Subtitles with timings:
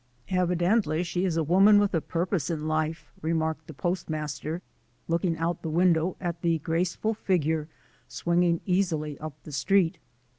[0.29, 4.63] "Evidently she is a woman with a purpose in life," remarked the postmaster,
[5.07, 7.67] looking out the window at the graceful figure
[8.07, 9.99] swinging easily up the street.